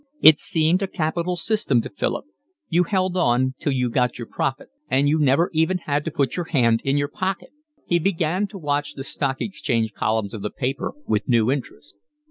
It 0.19 0.39
seemed 0.39 0.81
a 0.81 0.87
capital 0.87 1.35
system 1.35 1.79
to 1.83 1.89
Philip. 1.91 2.25
You 2.69 2.85
held 2.85 3.15
on 3.15 3.53
till 3.59 3.71
you 3.71 3.87
got 3.87 4.17
your 4.17 4.25
profit, 4.25 4.69
and 4.89 5.07
you 5.07 5.19
never 5.19 5.51
even 5.53 5.77
had 5.77 6.03
to 6.05 6.11
put 6.11 6.35
your 6.35 6.45
hand 6.45 6.81
in 6.83 6.97
your 6.97 7.07
pocket. 7.07 7.51
He 7.85 7.99
began 7.99 8.47
to 8.47 8.57
watch 8.57 8.95
the 8.95 9.03
Stock 9.03 9.41
Exchange 9.41 9.93
columns 9.93 10.33
of 10.33 10.41
the 10.41 10.49
paper 10.49 10.93
with 11.07 11.27
new 11.29 11.51
interest. 11.51 11.93